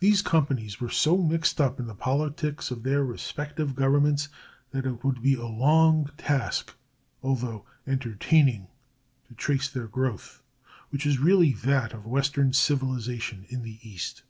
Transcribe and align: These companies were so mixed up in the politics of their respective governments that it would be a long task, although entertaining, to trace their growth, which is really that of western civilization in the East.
These 0.00 0.22
companies 0.22 0.80
were 0.80 0.88
so 0.88 1.18
mixed 1.18 1.60
up 1.60 1.78
in 1.78 1.86
the 1.86 1.94
politics 1.94 2.70
of 2.70 2.82
their 2.84 3.04
respective 3.04 3.74
governments 3.74 4.30
that 4.70 4.86
it 4.86 5.04
would 5.04 5.20
be 5.20 5.34
a 5.34 5.44
long 5.44 6.08
task, 6.16 6.72
although 7.22 7.66
entertaining, 7.86 8.68
to 9.28 9.34
trace 9.34 9.68
their 9.68 9.88
growth, 9.88 10.42
which 10.88 11.04
is 11.04 11.18
really 11.18 11.52
that 11.52 11.92
of 11.92 12.06
western 12.06 12.54
civilization 12.54 13.44
in 13.50 13.62
the 13.62 13.78
East. 13.86 14.22